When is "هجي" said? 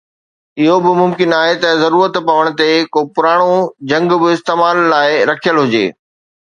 5.65-5.87